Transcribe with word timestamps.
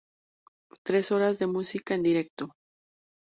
Tres 0.83 1.11
horas 1.11 1.37
de 1.37 1.45
música 1.45 1.93
en 1.93 2.01
directo. 2.01 2.45